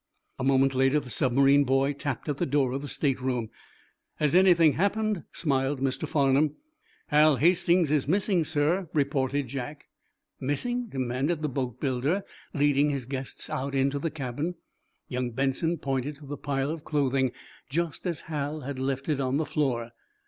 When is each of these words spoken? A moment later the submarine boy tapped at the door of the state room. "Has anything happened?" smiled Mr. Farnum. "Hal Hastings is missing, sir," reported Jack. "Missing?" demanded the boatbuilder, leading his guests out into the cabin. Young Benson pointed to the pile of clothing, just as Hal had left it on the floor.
A 0.39 0.43
moment 0.43 0.73
later 0.73 0.99
the 0.99 1.11
submarine 1.11 1.63
boy 1.63 1.93
tapped 1.93 2.27
at 2.27 2.37
the 2.37 2.45
door 2.47 2.71
of 2.71 2.81
the 2.81 2.87
state 2.87 3.21
room. 3.21 3.51
"Has 4.15 4.33
anything 4.33 4.73
happened?" 4.73 5.25
smiled 5.31 5.79
Mr. 5.79 6.07
Farnum. 6.07 6.55
"Hal 7.09 7.35
Hastings 7.35 7.91
is 7.91 8.07
missing, 8.07 8.43
sir," 8.43 8.89
reported 8.95 9.47
Jack. 9.47 9.89
"Missing?" 10.39 10.87
demanded 10.87 11.43
the 11.43 11.49
boatbuilder, 11.49 12.23
leading 12.51 12.89
his 12.89 13.05
guests 13.05 13.47
out 13.47 13.75
into 13.75 13.99
the 13.99 14.09
cabin. 14.09 14.55
Young 15.07 15.29
Benson 15.33 15.77
pointed 15.77 16.15
to 16.15 16.25
the 16.25 16.35
pile 16.35 16.71
of 16.71 16.83
clothing, 16.83 17.31
just 17.69 18.07
as 18.07 18.21
Hal 18.21 18.61
had 18.61 18.79
left 18.79 19.07
it 19.07 19.19
on 19.19 19.37
the 19.37 19.45
floor. 19.45 19.91